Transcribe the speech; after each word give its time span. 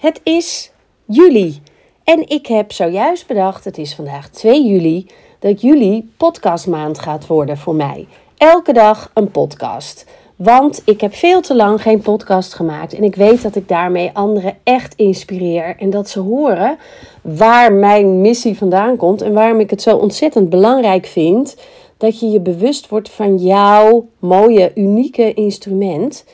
Het 0.00 0.20
is 0.22 0.70
juli 1.04 1.62
en 2.04 2.28
ik 2.28 2.46
heb 2.46 2.72
zojuist 2.72 3.26
bedacht, 3.26 3.64
het 3.64 3.78
is 3.78 3.94
vandaag 3.94 4.28
2 4.28 4.66
juli, 4.66 5.06
dat 5.38 5.60
juli 5.60 6.12
podcastmaand 6.16 6.98
gaat 6.98 7.26
worden 7.26 7.58
voor 7.58 7.74
mij. 7.74 8.06
Elke 8.36 8.72
dag 8.72 9.10
een 9.14 9.30
podcast. 9.30 10.06
Want 10.36 10.82
ik 10.84 11.00
heb 11.00 11.14
veel 11.14 11.40
te 11.40 11.56
lang 11.56 11.82
geen 11.82 12.00
podcast 12.00 12.54
gemaakt. 12.54 12.94
En 12.94 13.02
ik 13.02 13.14
weet 13.14 13.42
dat 13.42 13.56
ik 13.56 13.68
daarmee 13.68 14.10
anderen 14.12 14.56
echt 14.62 14.94
inspireer. 14.94 15.76
En 15.78 15.90
dat 15.90 16.08
ze 16.08 16.20
horen 16.20 16.78
waar 17.22 17.72
mijn 17.72 18.20
missie 18.20 18.56
vandaan 18.56 18.96
komt. 18.96 19.22
En 19.22 19.32
waarom 19.32 19.60
ik 19.60 19.70
het 19.70 19.82
zo 19.82 19.96
ontzettend 19.96 20.50
belangrijk 20.50 21.06
vind. 21.06 21.56
Dat 21.96 22.20
je 22.20 22.28
je 22.28 22.40
bewust 22.40 22.88
wordt 22.88 23.10
van 23.10 23.36
jouw 23.36 24.06
mooie, 24.18 24.72
unieke 24.74 25.34
instrument. 25.34 26.24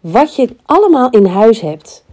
Wat 0.00 0.36
je 0.36 0.48
allemaal 0.64 1.10
in 1.10 1.26
huis 1.26 1.60
hebt. 1.60 2.04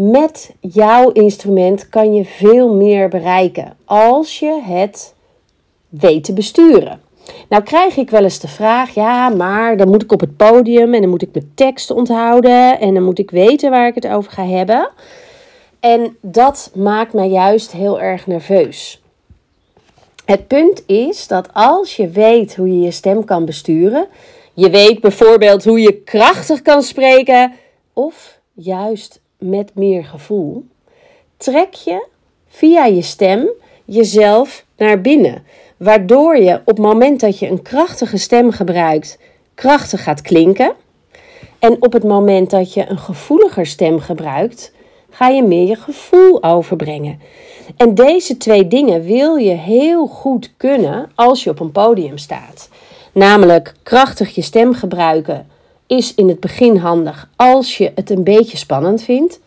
Met 0.00 0.54
jouw 0.60 1.10
instrument 1.10 1.88
kan 1.88 2.14
je 2.14 2.24
veel 2.24 2.74
meer 2.74 3.08
bereiken. 3.08 3.76
Als 3.84 4.38
je 4.38 4.60
het 4.62 5.14
weet 5.88 6.24
te 6.24 6.32
besturen. 6.32 7.00
Nou 7.48 7.62
krijg 7.62 7.96
ik 7.96 8.10
wel 8.10 8.22
eens 8.22 8.38
de 8.38 8.48
vraag, 8.48 8.94
ja, 8.94 9.28
maar 9.28 9.76
dan 9.76 9.88
moet 9.88 10.02
ik 10.02 10.12
op 10.12 10.20
het 10.20 10.36
podium 10.36 10.94
en 10.94 11.00
dan 11.00 11.10
moet 11.10 11.22
ik 11.22 11.32
mijn 11.32 11.52
tekst 11.54 11.90
onthouden 11.90 12.80
en 12.80 12.94
dan 12.94 13.02
moet 13.02 13.18
ik 13.18 13.30
weten 13.30 13.70
waar 13.70 13.86
ik 13.86 13.94
het 13.94 14.08
over 14.08 14.32
ga 14.32 14.46
hebben. 14.46 14.90
En 15.80 16.16
dat 16.20 16.70
maakt 16.74 17.12
mij 17.12 17.28
juist 17.28 17.72
heel 17.72 18.00
erg 18.00 18.26
nerveus. 18.26 19.02
Het 20.24 20.46
punt 20.46 20.82
is 20.86 21.26
dat 21.26 21.48
als 21.52 21.96
je 21.96 22.08
weet 22.08 22.56
hoe 22.56 22.68
je 22.68 22.80
je 22.80 22.90
stem 22.90 23.24
kan 23.24 23.44
besturen, 23.44 24.06
je 24.54 24.70
weet 24.70 25.00
bijvoorbeeld 25.00 25.64
hoe 25.64 25.80
je 25.80 25.94
krachtig 25.94 26.62
kan 26.62 26.82
spreken 26.82 27.52
of 27.92 28.40
juist 28.52 29.20
met 29.38 29.70
meer 29.74 30.04
gevoel, 30.04 30.66
trek 31.36 31.74
je 31.74 32.06
via 32.48 32.84
je 32.84 33.02
stem 33.02 33.48
jezelf 33.84 34.64
naar 34.76 35.00
binnen. 35.00 35.44
Waardoor 35.76 36.36
je 36.36 36.54
op 36.54 36.66
het 36.66 36.78
moment 36.78 37.20
dat 37.20 37.38
je 37.38 37.48
een 37.48 37.62
krachtige 37.62 38.16
stem 38.16 38.50
gebruikt, 38.50 39.18
krachtig 39.54 40.02
gaat 40.02 40.22
klinken. 40.22 40.72
En 41.58 41.82
op 41.82 41.92
het 41.92 42.04
moment 42.04 42.50
dat 42.50 42.74
je 42.74 42.88
een 42.88 42.98
gevoeliger 42.98 43.66
stem 43.66 44.00
gebruikt, 44.00 44.72
ga 45.10 45.28
je 45.28 45.42
meer 45.42 45.66
je 45.66 45.76
gevoel 45.76 46.42
overbrengen. 46.42 47.20
En 47.76 47.94
deze 47.94 48.36
twee 48.36 48.68
dingen 48.68 49.02
wil 49.02 49.36
je 49.36 49.50
heel 49.50 50.06
goed 50.06 50.52
kunnen 50.56 51.10
als 51.14 51.44
je 51.44 51.50
op 51.50 51.60
een 51.60 51.72
podium 51.72 52.18
staat. 52.18 52.68
Namelijk 53.12 53.74
krachtig 53.82 54.34
je 54.34 54.42
stem 54.42 54.74
gebruiken 54.74 55.46
is 55.88 56.14
in 56.14 56.28
het 56.28 56.40
begin 56.40 56.76
handig 56.76 57.28
als 57.36 57.78
je 57.78 57.92
het 57.94 58.10
een 58.10 58.24
beetje 58.24 58.56
spannend 58.56 59.02
vindt. 59.02 59.40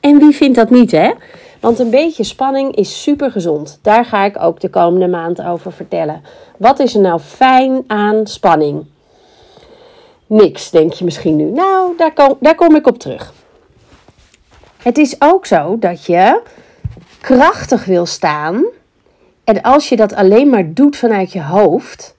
En 0.00 0.18
wie 0.18 0.34
vindt 0.34 0.56
dat 0.56 0.70
niet, 0.70 0.90
hè? 0.90 1.12
Want 1.60 1.78
een 1.78 1.90
beetje 1.90 2.24
spanning 2.24 2.74
is 2.74 3.02
super 3.02 3.30
gezond. 3.30 3.78
Daar 3.82 4.04
ga 4.04 4.24
ik 4.24 4.42
ook 4.42 4.60
de 4.60 4.70
komende 4.70 5.08
maand 5.08 5.42
over 5.42 5.72
vertellen. 5.72 6.22
Wat 6.56 6.78
is 6.78 6.94
er 6.94 7.00
nou 7.00 7.20
fijn 7.20 7.84
aan 7.86 8.26
spanning? 8.26 8.84
Niks, 10.26 10.70
denk 10.70 10.92
je 10.92 11.04
misschien 11.04 11.36
nu. 11.36 11.50
Nou, 11.50 11.96
daar 11.96 12.12
kom, 12.12 12.36
daar 12.40 12.54
kom 12.54 12.76
ik 12.76 12.86
op 12.86 12.98
terug. 12.98 13.32
Het 14.82 14.98
is 14.98 15.16
ook 15.18 15.46
zo 15.46 15.78
dat 15.78 16.06
je 16.06 16.42
krachtig 17.20 17.84
wil 17.84 18.06
staan. 18.06 18.64
En 19.44 19.62
als 19.62 19.88
je 19.88 19.96
dat 19.96 20.14
alleen 20.14 20.48
maar 20.48 20.72
doet 20.72 20.96
vanuit 20.96 21.32
je 21.32 21.42
hoofd, 21.42 22.16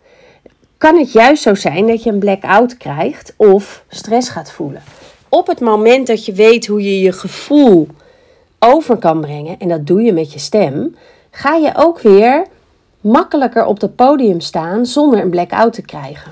kan 0.79 0.97
het 0.97 1.11
juist 1.11 1.43
zo 1.43 1.55
zijn 1.55 1.87
dat 1.87 2.03
je 2.03 2.09
een 2.09 2.19
blackout 2.19 2.77
krijgt 2.77 3.33
of 3.37 3.83
stress 3.89 4.29
gaat 4.29 4.51
voelen. 4.51 4.81
Op 5.29 5.47
het 5.47 5.59
moment 5.59 6.07
dat 6.07 6.25
je 6.25 6.33
weet 6.33 6.67
hoe 6.67 6.83
je 6.83 6.99
je 6.99 7.11
gevoel 7.11 7.87
over 8.59 8.97
kan 8.97 9.21
brengen, 9.21 9.59
en 9.59 9.67
dat 9.67 9.87
doe 9.87 10.01
je 10.01 10.13
met 10.13 10.33
je 10.33 10.39
stem, 10.39 10.95
ga 11.31 11.55
je 11.55 11.71
ook 11.75 11.99
weer 11.99 12.45
makkelijker 13.01 13.65
op 13.65 13.81
het 13.81 13.95
podium 13.95 14.39
staan 14.39 14.85
zonder 14.85 15.21
een 15.21 15.29
blackout 15.29 15.73
te 15.73 15.81
krijgen. 15.81 16.31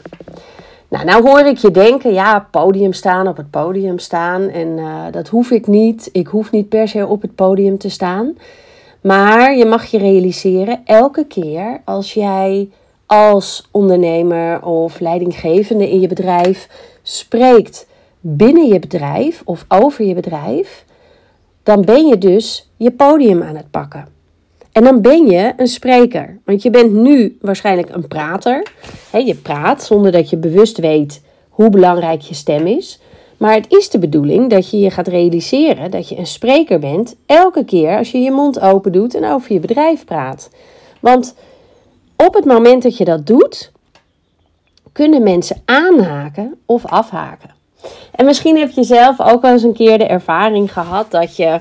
Nou, 0.88 1.06
nou 1.06 1.30
hoor 1.30 1.40
ik 1.40 1.58
je 1.58 1.72
denken, 1.72 2.14
ja, 2.14 2.48
podium 2.52 2.94
staan, 2.94 3.28
op 3.28 3.38
het 3.38 3.50
podium 3.50 4.00
staan. 4.00 4.50
En 4.50 4.68
uh, 4.68 5.04
dat 5.12 5.28
hoef 5.28 5.52
ik 5.52 5.68
niet. 5.68 6.10
Ik 6.12 6.28
hoef 6.28 6.52
niet 6.52 6.70
per 6.70 6.88
se 6.88 7.08
op 7.08 7.22
het 7.22 7.36
podium 7.36 7.78
te 7.78 7.90
staan. 7.90 8.38
Maar 9.02 9.56
je 9.56 9.66
mag 9.66 9.86
je 9.86 9.98
realiseren, 9.98 10.82
elke 10.86 11.26
keer 11.26 11.82
als 11.86 12.14
jij 12.14 12.70
als 13.08 13.68
ondernemer 13.72 14.66
of 14.66 15.00
leidinggevende 15.00 15.90
in 15.90 16.00
je 16.00 16.08
bedrijf 16.08 16.70
spreekt 17.02 17.88
binnen 18.20 18.68
je 18.68 18.80
bedrijf 18.80 19.42
of 19.46 19.66
over 19.68 20.06
je 20.06 20.14
bedrijf, 20.14 20.86
dan 21.64 21.86
ben 21.86 22.08
je 22.08 22.18
dus 22.18 22.70
je 22.78 22.92
podium 22.92 23.44
aan 23.44 23.56
het 23.56 23.72
pakken. 23.72 24.08
En 24.72 24.84
dan 24.84 25.02
ben 25.02 25.28
je 25.28 25.54
een 25.58 25.68
spreker. 25.68 26.40
Want 26.46 26.62
je 26.62 26.70
bent 26.70 26.94
nu 26.94 27.38
waarschijnlijk 27.42 27.90
een 27.90 28.08
prater. 28.08 28.68
je 29.12 29.36
praat 29.36 29.84
zonder 29.84 30.12
dat 30.12 30.30
je 30.30 30.38
bewust 30.38 30.78
weet 30.78 31.22
hoe 31.50 31.70
belangrijk 31.70 32.22
je 32.22 32.34
stem 32.34 32.68
is. 32.68 33.00
Maar 33.38 33.54
het 33.54 33.74
is 33.74 33.90
de 33.90 34.00
bedoeling 34.00 34.50
dat 34.50 34.70
je 34.70 34.80
je 34.80 34.92
gaat 34.92 35.08
realiseren 35.08 35.92
dat 35.92 36.10
je 36.10 36.18
een 36.18 36.28
spreker 36.28 36.80
bent 36.80 37.16
elke 37.26 37.66
keer 37.66 37.98
als 37.98 38.12
je 38.12 38.18
je 38.18 38.32
mond 38.32 38.60
open 38.60 38.92
doet 38.92 39.16
en 39.16 39.26
over 39.26 39.54
je 39.54 39.60
bedrijf 39.60 40.06
praat. 40.06 40.50
Want 41.00 41.36
op 42.18 42.34
het 42.34 42.46
moment 42.46 42.84
dat 42.84 42.98
je 42.98 43.06
dat 43.06 43.28
doet, 43.28 43.72
kunnen 44.92 45.24
mensen 45.24 45.62
aanhaken 45.66 46.60
of 46.66 46.86
afhaken. 46.86 47.50
En 48.12 48.26
misschien 48.26 48.58
heb 48.58 48.72
je 48.72 48.84
zelf 48.84 49.22
ook 49.22 49.42
wel 49.42 49.52
eens 49.52 49.64
een 49.64 49.74
keer 49.74 49.98
de 49.98 50.08
ervaring 50.08 50.74
gehad 50.74 51.12
dat 51.12 51.36
je 51.36 51.60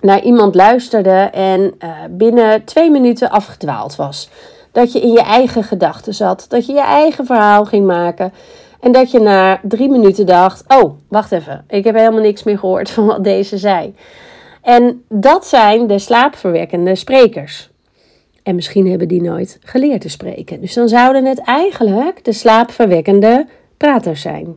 naar 0.00 0.22
iemand 0.22 0.54
luisterde 0.54 1.30
en 1.32 1.60
uh, 1.60 1.90
binnen 2.10 2.64
twee 2.64 2.90
minuten 2.90 3.30
afgedwaald 3.30 3.96
was. 3.96 4.28
Dat 4.72 4.92
je 4.92 5.00
in 5.00 5.12
je 5.12 5.22
eigen 5.22 5.64
gedachten 5.64 6.14
zat, 6.14 6.46
dat 6.48 6.66
je 6.66 6.72
je 6.72 6.84
eigen 6.84 7.26
verhaal 7.26 7.64
ging 7.64 7.86
maken. 7.86 8.32
En 8.80 8.92
dat 8.92 9.10
je 9.10 9.20
na 9.20 9.60
drie 9.62 9.88
minuten 9.88 10.26
dacht: 10.26 10.64
Oh, 10.68 10.94
wacht 11.08 11.32
even, 11.32 11.64
ik 11.68 11.84
heb 11.84 11.94
helemaal 11.94 12.20
niks 12.20 12.42
meer 12.42 12.58
gehoord 12.58 12.90
van 12.96 13.06
wat 13.06 13.24
deze 13.24 13.58
zei. 13.58 13.94
En 14.62 15.04
dat 15.08 15.46
zijn 15.46 15.86
de 15.86 15.98
slaapverwekkende 15.98 16.94
sprekers. 16.94 17.69
En 18.50 18.56
misschien 18.56 18.88
hebben 18.88 19.08
die 19.08 19.22
nooit 19.22 19.58
geleerd 19.62 20.00
te 20.00 20.08
spreken. 20.08 20.60
Dus 20.60 20.74
dan 20.74 20.88
zouden 20.88 21.24
het 21.24 21.38
eigenlijk 21.38 22.24
de 22.24 22.32
slaapverwekkende 22.32 23.46
praters 23.76 24.20
zijn. 24.20 24.56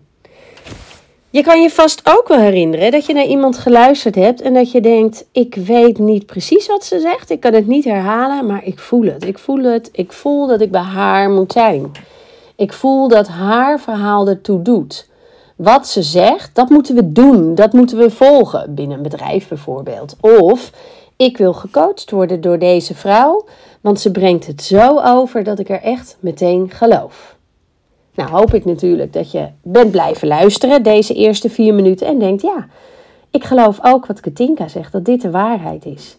Je 1.29 1.43
kan 1.43 1.61
je 1.61 1.69
vast 1.69 2.01
ook 2.03 2.27
wel 2.27 2.37
herinneren 2.37 2.91
dat 2.91 3.05
je 3.05 3.13
naar 3.13 3.25
iemand 3.25 3.57
geluisterd 3.57 4.15
hebt 4.15 4.41
en 4.41 4.53
dat 4.53 4.71
je 4.71 4.81
denkt: 4.81 5.25
ik 5.31 5.55
weet 5.55 5.97
niet 5.97 6.25
precies 6.25 6.67
wat 6.67 6.85
ze 6.85 6.99
zegt, 6.99 7.29
ik 7.29 7.39
kan 7.39 7.53
het 7.53 7.67
niet 7.67 7.83
herhalen, 7.83 8.45
maar 8.45 8.65
ik 8.65 8.79
voel 8.79 9.03
het. 9.03 9.25
Ik 9.25 9.39
voel 9.39 9.63
het. 9.63 9.89
Ik 9.91 10.13
voel 10.13 10.47
dat 10.47 10.61
ik 10.61 10.71
bij 10.71 10.81
haar 10.81 11.29
moet 11.29 11.51
zijn. 11.51 11.91
Ik 12.55 12.73
voel 12.73 13.07
dat 13.07 13.27
haar 13.27 13.79
verhaal 13.79 14.27
ertoe 14.27 14.61
doet. 14.61 15.09
Wat 15.55 15.87
ze 15.87 16.03
zegt, 16.03 16.55
dat 16.55 16.69
moeten 16.69 16.95
we 16.95 17.11
doen, 17.11 17.55
dat 17.55 17.73
moeten 17.73 17.97
we 17.97 18.09
volgen 18.09 18.75
binnen 18.75 18.97
een 18.97 19.03
bedrijf 19.03 19.47
bijvoorbeeld. 19.47 20.15
Of 20.21 20.71
ik 21.23 21.37
wil 21.37 21.53
gecoacht 21.53 22.11
worden 22.11 22.41
door 22.41 22.59
deze 22.59 22.95
vrouw, 22.95 23.45
want 23.81 23.99
ze 23.99 24.11
brengt 24.11 24.47
het 24.47 24.63
zo 24.63 24.99
over 24.99 25.43
dat 25.43 25.59
ik 25.59 25.69
er 25.69 25.81
echt 25.81 26.17
meteen 26.19 26.69
geloof. 26.69 27.35
Nou 28.15 28.29
hoop 28.29 28.53
ik 28.53 28.65
natuurlijk 28.65 29.13
dat 29.13 29.31
je 29.31 29.47
bent 29.61 29.91
blijven 29.91 30.27
luisteren 30.27 30.83
deze 30.83 31.13
eerste 31.13 31.49
vier 31.49 31.73
minuten 31.73 32.07
en 32.07 32.19
denkt, 32.19 32.41
ja, 32.41 32.67
ik 33.31 33.43
geloof 33.43 33.79
ook 33.81 34.05
wat 34.05 34.19
Katinka 34.19 34.67
zegt, 34.67 34.91
dat 34.91 35.05
dit 35.05 35.21
de 35.21 35.31
waarheid 35.31 35.85
is. 35.85 36.17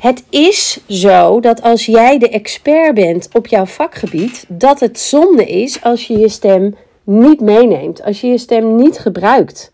Het 0.00 0.24
is 0.30 0.80
zo 0.88 1.40
dat 1.40 1.62
als 1.62 1.86
jij 1.86 2.18
de 2.18 2.28
expert 2.28 2.94
bent 2.94 3.28
op 3.32 3.46
jouw 3.46 3.66
vakgebied, 3.66 4.44
dat 4.48 4.80
het 4.80 5.00
zonde 5.00 5.44
is 5.44 5.82
als 5.82 6.06
je 6.06 6.18
je 6.18 6.28
stem 6.28 6.76
niet 7.04 7.40
meeneemt, 7.40 8.02
als 8.02 8.20
je 8.20 8.26
je 8.26 8.38
stem 8.38 8.74
niet 8.76 8.98
gebruikt. 8.98 9.72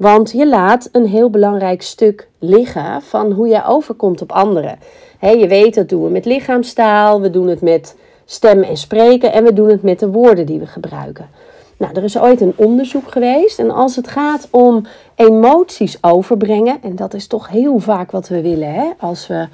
Want 0.00 0.30
je 0.30 0.48
laat 0.48 0.88
een 0.92 1.06
heel 1.06 1.30
belangrijk 1.30 1.82
stuk 1.82 2.28
liggen 2.38 3.02
van 3.02 3.32
hoe 3.32 3.48
jij 3.48 3.66
overkomt 3.66 4.22
op 4.22 4.32
anderen. 4.32 4.78
je 5.20 5.46
weet, 5.48 5.74
dat 5.74 5.88
doen 5.88 6.02
we 6.02 6.10
met 6.10 6.24
lichaamstaal, 6.24 7.20
we 7.20 7.30
doen 7.30 7.46
het 7.46 7.60
met 7.60 7.96
stemmen 8.24 8.68
en 8.68 8.76
spreken 8.76 9.32
en 9.32 9.44
we 9.44 9.52
doen 9.52 9.68
het 9.68 9.82
met 9.82 9.98
de 9.98 10.10
woorden 10.10 10.46
die 10.46 10.58
we 10.58 10.66
gebruiken. 10.66 11.28
Nou, 11.76 11.94
er 11.94 12.04
is 12.04 12.18
ooit 12.18 12.40
een 12.40 12.52
onderzoek 12.56 13.12
geweest 13.12 13.58
en 13.58 13.70
als 13.70 13.96
het 13.96 14.08
gaat 14.08 14.48
om 14.50 14.82
emoties 15.14 15.98
overbrengen, 16.00 16.78
en 16.82 16.96
dat 16.96 17.14
is 17.14 17.26
toch 17.26 17.48
heel 17.48 17.78
vaak 17.78 18.10
wat 18.10 18.28
we 18.28 18.42
willen 18.42 18.74
hè, 18.74 18.90
als 18.98 19.26
we 19.26 19.48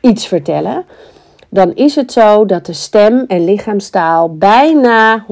iets 0.00 0.26
vertellen, 0.26 0.84
dan 1.48 1.74
is 1.74 1.94
het 1.94 2.12
zo 2.12 2.46
dat 2.46 2.66
de 2.66 2.72
stem 2.72 3.24
en 3.26 3.44
lichaamstaal 3.44 4.36
bijna 4.36 5.24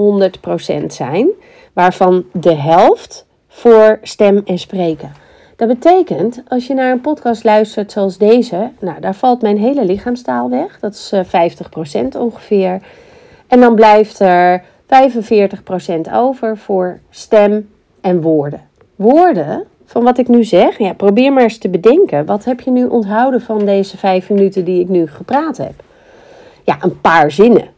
100% 0.81 0.87
zijn, 0.87 1.29
waarvan 1.73 2.25
de 2.33 2.55
helft 2.55 3.26
voor 3.57 3.99
stem 4.03 4.43
en 4.45 4.59
spreken. 4.59 5.13
Dat 5.57 5.69
betekent, 5.69 6.43
als 6.49 6.67
je 6.67 6.75
naar 6.75 6.93
een 6.93 7.01
podcast 7.01 7.45
luistert 7.45 7.93
zoals 7.93 8.19
deze, 8.19 8.71
nou, 8.81 9.01
daar 9.01 9.15
valt 9.15 9.43
mijn 9.43 9.59
hele 9.59 9.85
lichaamstaal 9.85 10.51
weg. 10.51 10.79
Dat 10.81 10.93
is 10.93 11.13
50% 11.15 12.15
eh, 12.15 12.21
ongeveer. 12.21 12.81
En 13.47 13.61
dan 13.61 13.75
blijft 13.75 14.21
er 14.21 14.63
45% 14.63 16.13
over 16.13 16.57
voor 16.57 16.99
stem 17.11 17.69
en 18.01 18.21
woorden. 18.21 18.61
Woorden 18.97 19.65
van 19.85 20.03
wat 20.03 20.19
ik 20.19 20.29
nu 20.29 20.45
zeg? 20.45 20.79
Ja, 20.79 20.93
probeer 20.93 21.33
maar 21.33 21.43
eens 21.43 21.59
te 21.59 21.69
bedenken. 21.69 22.27
Wat 22.27 22.45
heb 22.45 22.61
je 22.61 22.71
nu 22.71 22.85
onthouden 22.85 23.41
van 23.41 23.65
deze 23.65 23.97
vijf 23.97 24.31
minuten 24.31 24.65
die 24.65 24.81
ik 24.81 24.89
nu 24.89 25.07
gepraat 25.07 25.57
heb? 25.57 25.83
Ja, 26.65 26.77
een 26.81 27.01
paar 27.01 27.31
zinnen. 27.31 27.69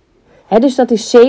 dus 0.59 0.75
dat 0.75 0.91
is 0.91 1.17
7%. 1.17 1.21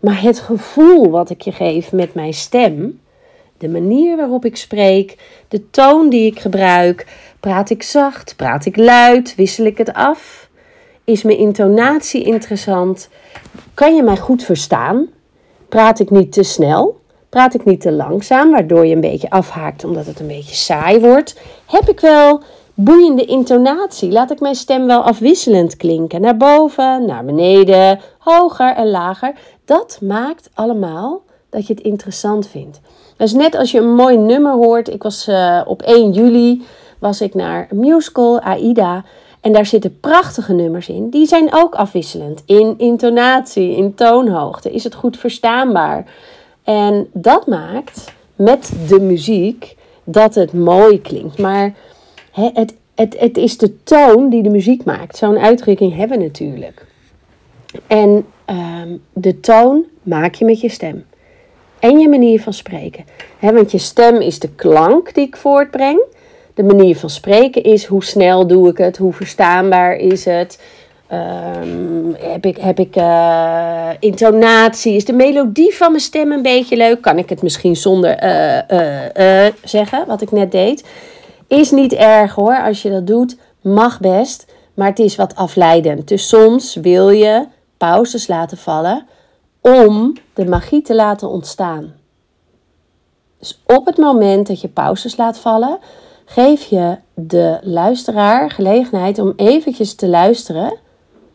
Maar 0.00 0.22
het 0.22 0.40
gevoel 0.40 1.10
wat 1.10 1.30
ik 1.30 1.40
je 1.40 1.52
geef 1.52 1.92
met 1.92 2.14
mijn 2.14 2.34
stem, 2.34 2.99
de 3.60 3.68
manier 3.68 4.16
waarop 4.16 4.44
ik 4.44 4.56
spreek, 4.56 5.16
de 5.48 5.70
toon 5.70 6.08
die 6.08 6.26
ik 6.26 6.40
gebruik, 6.40 7.06
praat 7.40 7.70
ik 7.70 7.82
zacht, 7.82 8.36
praat 8.36 8.64
ik 8.64 8.76
luid, 8.76 9.34
wissel 9.34 9.64
ik 9.64 9.78
het 9.78 9.92
af, 9.92 10.48
is 11.04 11.22
mijn 11.22 11.38
intonatie 11.38 12.24
interessant, 12.24 13.08
kan 13.74 13.96
je 13.96 14.02
mij 14.02 14.16
goed 14.16 14.44
verstaan, 14.44 15.06
praat 15.68 16.00
ik 16.00 16.10
niet 16.10 16.32
te 16.32 16.42
snel, 16.42 17.00
praat 17.28 17.54
ik 17.54 17.64
niet 17.64 17.80
te 17.80 17.92
langzaam, 17.92 18.50
waardoor 18.50 18.86
je 18.86 18.94
een 18.94 19.00
beetje 19.00 19.30
afhaakt 19.30 19.84
omdat 19.84 20.06
het 20.06 20.20
een 20.20 20.26
beetje 20.26 20.54
saai 20.54 21.00
wordt, 21.00 21.40
heb 21.66 21.88
ik 21.88 22.00
wel 22.00 22.42
boeiende 22.74 23.24
intonatie. 23.24 24.10
Laat 24.10 24.30
ik 24.30 24.40
mijn 24.40 24.54
stem 24.54 24.86
wel 24.86 25.02
afwisselend 25.02 25.76
klinken. 25.76 26.20
Naar 26.20 26.36
boven, 26.36 27.04
naar 27.04 27.24
beneden, 27.24 28.00
hoger 28.18 28.74
en 28.74 28.90
lager. 28.90 29.34
Dat 29.64 29.98
maakt 30.02 30.50
allemaal 30.54 31.22
dat 31.50 31.66
je 31.66 31.74
het 31.74 31.82
interessant 31.82 32.48
vindt. 32.48 32.80
Dus 33.16 33.32
net 33.32 33.54
als 33.54 33.70
je 33.70 33.78
een 33.78 33.94
mooi 33.94 34.16
nummer 34.16 34.52
hoort. 34.52 34.88
Ik 34.88 35.02
was 35.02 35.28
uh, 35.28 35.60
op 35.66 35.82
1 35.82 36.12
juli 36.12 36.62
was 36.98 37.20
ik 37.20 37.34
naar 37.34 37.68
musical, 37.70 38.40
Aida. 38.40 39.04
En 39.40 39.52
daar 39.52 39.66
zitten 39.66 40.00
prachtige 40.00 40.52
nummers 40.52 40.88
in. 40.88 41.10
Die 41.10 41.26
zijn 41.26 41.54
ook 41.54 41.74
afwisselend. 41.74 42.42
In 42.46 42.74
intonatie, 42.78 43.76
in 43.76 43.94
toonhoogte. 43.94 44.70
Is 44.70 44.84
het 44.84 44.94
goed 44.94 45.18
verstaanbaar? 45.18 46.04
En 46.64 47.08
dat 47.12 47.46
maakt 47.46 48.12
met 48.36 48.72
de 48.88 49.00
muziek 49.00 49.76
dat 50.04 50.34
het 50.34 50.52
mooi 50.52 51.00
klinkt. 51.00 51.38
Maar 51.38 51.74
het, 52.32 52.74
het, 52.94 53.16
het 53.18 53.36
is 53.36 53.58
de 53.58 53.82
toon 53.82 54.28
die 54.28 54.42
de 54.42 54.50
muziek 54.50 54.84
maakt. 54.84 55.16
Zo'n 55.16 55.38
uitdrukking 55.38 55.96
hebben 55.96 56.18
we 56.18 56.24
natuurlijk. 56.24 56.86
En 57.86 58.26
ehm, 58.44 58.96
de 59.12 59.40
toon 59.40 59.84
maak 60.02 60.34
je 60.34 60.44
met 60.44 60.60
je 60.60 60.68
stem. 60.68 61.04
En 61.80 61.98
je 61.98 62.08
manier 62.08 62.40
van 62.40 62.52
spreken. 62.52 63.04
want 63.40 63.70
je 63.70 63.78
stem 63.78 64.20
is 64.20 64.38
de 64.38 64.48
klank 64.48 65.14
die 65.14 65.26
ik 65.26 65.36
voortbreng. 65.36 66.00
De 66.54 66.62
manier 66.62 66.96
van 66.96 67.10
spreken 67.10 67.62
is 67.62 67.84
hoe 67.84 68.04
snel 68.04 68.46
doe 68.46 68.68
ik 68.68 68.78
het, 68.78 68.96
hoe 68.96 69.12
verstaanbaar 69.12 69.96
is 69.96 70.24
het. 70.24 70.60
Um, 71.12 72.16
heb 72.18 72.46
ik, 72.46 72.56
heb 72.56 72.78
ik 72.78 72.96
uh, 72.96 73.88
intonatie? 73.98 74.94
Is 74.94 75.04
de 75.04 75.12
melodie 75.12 75.74
van 75.74 75.90
mijn 75.90 76.02
stem 76.02 76.32
een 76.32 76.42
beetje 76.42 76.76
leuk? 76.76 77.00
Kan 77.00 77.18
ik 77.18 77.28
het 77.28 77.42
misschien 77.42 77.76
zonder 77.76 78.22
uh, 78.22 79.46
zeggen, 79.64 80.06
wat 80.06 80.22
ik 80.22 80.30
net 80.30 80.52
deed? 80.52 80.84
Is 81.46 81.70
niet 81.70 81.92
erg 81.92 82.34
hoor, 82.34 82.62
als 82.62 82.82
je 82.82 82.90
dat 82.90 83.06
doet. 83.06 83.36
Mag 83.60 84.00
best, 84.00 84.52
maar 84.74 84.88
het 84.88 84.98
is 84.98 85.16
wat 85.16 85.34
afleidend. 85.34 86.08
Dus 86.08 86.28
soms 86.28 86.74
wil 86.74 87.10
je 87.10 87.44
pauzes 87.76 88.26
laten 88.26 88.58
vallen 88.58 89.06
om 89.60 90.12
de 90.34 90.46
magie 90.46 90.82
te 90.82 90.94
laten 90.94 91.28
ontstaan. 91.28 91.94
Dus 93.38 93.62
op 93.66 93.86
het 93.86 93.96
moment 93.96 94.46
dat 94.46 94.60
je 94.60 94.68
pauzes 94.68 95.16
laat 95.16 95.38
vallen, 95.38 95.78
geef 96.24 96.64
je 96.64 96.96
de 97.14 97.58
luisteraar 97.62 98.50
gelegenheid 98.50 99.18
om 99.18 99.32
eventjes 99.36 99.94
te 99.94 100.08
luisteren 100.08 100.76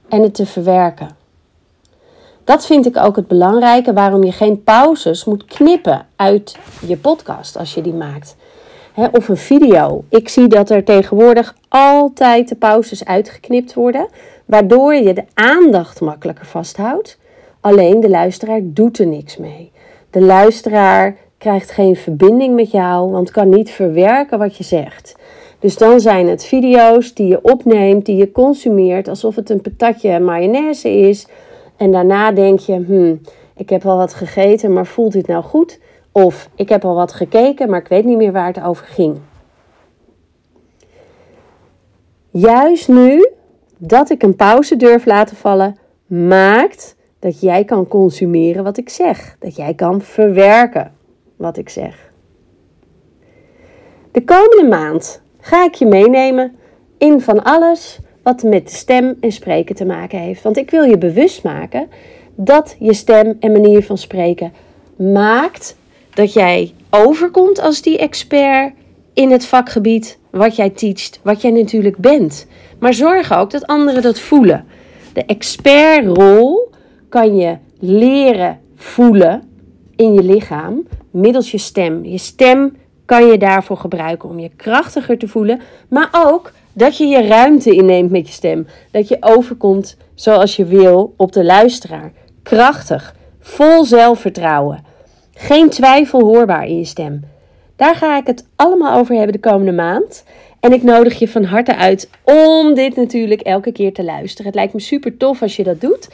en 0.10 0.22
het 0.22 0.34
te 0.34 0.46
verwerken. 0.46 1.10
Dat 2.44 2.66
vind 2.66 2.86
ik 2.86 2.98
ook 2.98 3.16
het 3.16 3.28
belangrijke 3.28 3.94
waarom 3.94 4.24
je 4.24 4.32
geen 4.32 4.64
pauzes 4.64 5.26
moet 5.26 5.46
knippen 5.46 6.08
uit 6.16 6.58
je 6.88 6.98
podcast 6.98 7.58
als 7.58 7.74
je 7.74 7.82
die 7.82 7.94
maakt 7.94 8.36
of 9.12 9.30
een 9.30 9.38
video. 9.38 10.04
Ik 10.10 10.30
zie 10.30 10.48
dat 10.48 10.70
er 10.70 10.84
tegenwoordig 10.84 11.56
altijd 11.68 12.50
de 12.50 12.56
pauzes 12.56 13.06
uitgeknipt 13.06 13.74
worden, 13.74 14.08
waardoor 14.46 14.96
je 14.96 15.14
de 15.14 15.24
aandacht 15.34 16.02
makkelijker 16.02 16.46
vasthoudt. 16.46 17.18
Alleen 17.66 18.00
de 18.00 18.10
luisteraar 18.10 18.60
doet 18.64 19.00
er 19.00 19.08
niks 19.08 19.38
mee. 19.38 19.72
De 20.10 20.22
luisteraar 20.22 21.16
krijgt 21.38 21.72
geen 21.72 21.96
verbinding 21.96 22.56
met 22.56 22.72
jou, 22.72 23.12
want 23.12 23.32
kan 23.32 23.50
niet 23.50 23.70
verwerken 23.70 24.40
wat 24.40 24.58
je 24.58 24.64
zegt. 24.64 25.16
Dus 25.60 25.78
dan 25.78 26.00
zijn 26.00 26.28
het 26.28 26.44
video's 26.46 27.14
die 27.14 27.28
je 27.28 27.42
opneemt, 27.42 28.06
die 28.06 28.16
je 28.16 28.32
consumeert, 28.32 29.08
alsof 29.08 29.36
het 29.36 29.50
een 29.50 29.62
patatje 29.62 30.20
mayonaise 30.20 30.90
is. 30.90 31.28
En 31.78 31.92
daarna 31.92 32.32
denk 32.32 32.60
je, 32.60 32.74
hmm, 32.74 33.22
ik 33.56 33.70
heb 33.70 33.84
wel 33.84 33.98
wat 33.98 34.14
gegeten, 34.14 34.74
maar 34.74 34.86
voelt 34.86 35.14
dit 35.14 35.28
nou 35.28 35.44
goed? 35.44 35.80
Of 36.12 36.50
ik 36.56 36.70
heb 36.70 36.86
al 36.86 36.96
wat 36.96 37.14
gekeken, 37.14 37.70
maar 37.70 37.80
ik 37.80 37.88
weet 37.88 38.06
niet 38.06 38.18
meer 38.18 38.32
waar 38.32 38.48
het 38.48 38.64
over 38.64 38.86
ging. 38.86 39.18
Juist 42.30 42.88
nu 42.88 43.30
dat 43.78 44.10
ik 44.10 44.24
een 44.24 44.36
pauze 44.36 44.76
durf 44.76 45.06
laten 45.06 45.36
vallen, 45.36 45.78
maakt 46.08 46.95
dat 47.26 47.42
jij 47.42 47.64
kan 47.64 47.88
consumeren 47.88 48.64
wat 48.64 48.78
ik 48.78 48.90
zeg. 48.90 49.36
Dat 49.40 49.56
jij 49.56 49.74
kan 49.74 50.02
verwerken 50.02 50.92
wat 51.36 51.58
ik 51.58 51.70
zeg. 51.70 52.12
De 54.12 54.24
komende 54.24 54.68
maand 54.70 55.22
ga 55.40 55.66
ik 55.66 55.74
je 55.74 55.86
meenemen 55.86 56.56
in 56.98 57.22
van 57.22 57.44
alles 57.44 58.00
wat 58.24 58.44
met 58.44 58.72
stem 58.72 59.18
en 59.20 59.32
spreken 59.32 59.76
te 59.76 59.86
maken 59.86 60.20
heeft. 60.20 60.42
Want 60.42 60.58
ik 60.58 60.70
wil 60.70 60.84
je 60.84 60.98
bewust 60.98 61.44
maken 61.44 61.90
dat 62.36 62.76
je 62.80 62.94
stem 62.94 63.38
en 63.40 63.52
manier 63.52 63.84
van 63.84 63.98
spreken 63.98 64.54
maakt 64.96 65.78
dat 66.14 66.34
jij 66.34 66.74
overkomt 66.90 67.60
als 67.60 67.82
die 67.82 67.98
expert 67.98 68.74
in 69.14 69.32
het 69.32 69.46
vakgebied 69.46 70.18
wat 70.30 70.56
jij 70.56 70.70
teacht, 70.70 71.20
wat 71.24 71.42
jij 71.42 71.52
natuurlijk 71.52 71.98
bent. 71.98 72.48
Maar 72.80 72.94
zorg 72.94 73.38
ook 73.38 73.52
dat 73.52 73.68
anderen 73.68 74.02
dat 74.02 74.20
voelen. 74.20 74.66
De 75.14 75.26
expertrol 75.26 76.65
kan 77.16 77.36
je 77.36 77.58
leren 77.80 78.60
voelen 78.76 79.44
in 79.96 80.14
je 80.14 80.24
lichaam 80.24 80.88
middels 81.12 81.52
je 81.52 81.58
stem. 81.58 82.06
Je 82.06 82.18
stem 82.18 82.78
kan 83.06 83.26
je 83.26 83.38
daarvoor 83.38 83.78
gebruiken 83.78 84.30
om 84.30 84.40
je 84.40 84.50
krachtiger 84.56 85.18
te 85.18 85.28
voelen, 85.28 85.62
maar 85.90 86.10
ook 86.12 86.52
dat 86.74 86.98
je 86.98 87.06
je 87.06 87.28
ruimte 87.28 87.72
inneemt 87.72 88.12
met 88.12 88.28
je 88.28 88.34
stem. 88.34 88.68
Dat 88.92 89.08
je 89.08 89.18
overkomt 89.20 89.98
zoals 90.16 90.56
je 90.56 90.66
wil 90.66 91.14
op 91.18 91.32
de 91.32 91.44
luisteraar. 91.44 92.12
Krachtig, 92.44 93.16
vol 93.40 93.84
zelfvertrouwen. 93.84 94.84
Geen 95.34 95.70
twijfel 95.70 96.20
hoorbaar 96.20 96.68
in 96.68 96.78
je 96.78 96.86
stem. 96.86 97.24
Daar 97.76 97.96
ga 97.96 98.18
ik 98.18 98.28
het 98.28 98.48
allemaal 98.56 99.00
over 99.00 99.16
hebben 99.16 99.34
de 99.34 99.50
komende 99.50 99.72
maand. 99.72 100.24
En 100.66 100.74
ik 100.74 100.84
nodig 100.84 101.20
je 101.20 101.28
van 101.28 101.44
harte 101.44 101.76
uit 101.76 102.10
om 102.24 102.74
dit 102.74 102.96
natuurlijk 102.96 103.42
elke 103.42 103.72
keer 103.72 103.94
te 103.94 104.04
luisteren. 104.04 104.46
Het 104.46 104.56
lijkt 104.56 104.74
me 104.74 104.80
super 104.80 105.18
tof 105.18 105.42
als 105.42 105.56
je 105.56 105.64
dat 105.64 105.82
doet. 105.82 106.08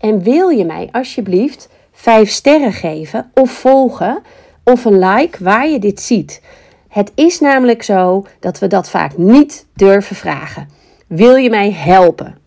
En 0.00 0.22
wil 0.22 0.48
je 0.48 0.64
mij 0.64 0.88
alsjeblieft 0.92 1.68
vijf 1.92 2.30
sterren 2.30 2.72
geven 2.72 3.30
of 3.34 3.50
volgen 3.50 4.22
of 4.64 4.84
een 4.84 4.98
like 4.98 5.44
waar 5.44 5.68
je 5.68 5.78
dit 5.78 6.00
ziet. 6.00 6.42
Het 6.88 7.12
is 7.14 7.40
namelijk 7.40 7.82
zo 7.82 8.26
dat 8.40 8.58
we 8.58 8.66
dat 8.66 8.90
vaak 8.90 9.16
niet 9.16 9.66
durven 9.74 10.16
vragen. 10.16 10.68
Wil 11.06 11.34
je 11.34 11.50
mij 11.50 11.72
helpen? 11.72 12.38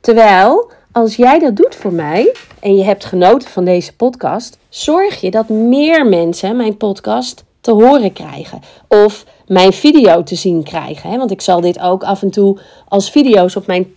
Terwijl 0.00 0.70
als 0.92 1.16
jij 1.16 1.38
dat 1.38 1.56
doet 1.56 1.74
voor 1.74 1.92
mij 1.92 2.34
en 2.60 2.76
je 2.76 2.84
hebt 2.84 3.04
genoten 3.04 3.48
van 3.48 3.64
deze 3.64 3.96
podcast, 3.96 4.58
zorg 4.68 5.20
je 5.20 5.30
dat 5.30 5.48
meer 5.48 6.06
mensen 6.06 6.56
mijn 6.56 6.76
podcast 6.76 7.44
te 7.60 7.70
horen 7.70 8.12
krijgen. 8.12 8.60
Of 8.88 9.24
mijn 9.48 9.72
video 9.72 10.22
te 10.22 10.34
zien 10.34 10.62
krijgen. 10.62 11.10
Hè? 11.10 11.16
Want 11.16 11.30
ik 11.30 11.40
zal 11.40 11.60
dit 11.60 11.80
ook 11.80 12.02
af 12.02 12.22
en 12.22 12.30
toe 12.30 12.58
als 12.88 13.10
video's 13.10 13.56
op 13.56 13.66
mijn 13.66 13.94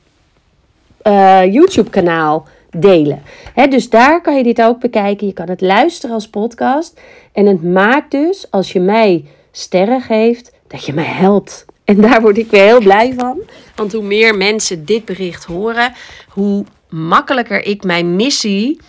uh, 1.03 1.53
YouTube-kanaal 1.53 2.47
delen. 2.77 3.23
Hè, 3.53 3.67
dus 3.67 3.89
daar 3.89 4.21
kan 4.21 4.37
je 4.37 4.43
dit 4.43 4.61
ook 4.61 4.79
bekijken. 4.79 5.27
Je 5.27 5.33
kan 5.33 5.49
het 5.49 5.61
luisteren 5.61 6.15
als 6.15 6.29
podcast. 6.29 6.99
En 7.31 7.45
het 7.45 7.63
maakt 7.63 8.11
dus, 8.11 8.51
als 8.51 8.71
je 8.71 8.79
mij 8.79 9.25
sterren 9.51 10.01
geeft, 10.01 10.51
dat 10.67 10.85
je 10.85 10.93
mij 10.93 11.03
helpt. 11.05 11.65
En 11.83 12.01
daar 12.01 12.21
word 12.21 12.37
ik 12.37 12.51
weer 12.51 12.63
heel 12.63 12.79
blij 12.79 13.13
van. 13.17 13.41
Want 13.75 13.93
hoe 13.93 14.03
meer 14.03 14.37
mensen 14.37 14.85
dit 14.85 15.05
bericht 15.05 15.43
horen, 15.43 15.93
hoe 16.29 16.65
makkelijker 16.89 17.65
ik 17.65 17.83
mijn 17.83 18.15
missie 18.15 18.79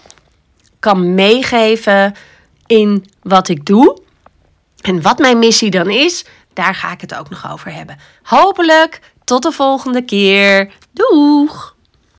kan 0.78 1.14
meegeven 1.14 2.14
in 2.66 3.04
wat 3.22 3.48
ik 3.48 3.66
doe. 3.66 3.98
En 4.80 5.02
wat 5.02 5.18
mijn 5.18 5.38
missie 5.38 5.70
dan 5.70 5.90
is, 5.90 6.24
daar 6.54 6.74
ga 6.74 6.92
ik 6.92 7.00
het 7.00 7.14
ook 7.14 7.30
nog 7.30 7.52
over 7.52 7.72
hebben. 7.72 7.98
Hopelijk 8.22 9.00
tot 9.24 9.42
de 9.42 9.52
volgende 9.52 10.04
keer. 10.04 10.72
Doeg! 10.92 11.71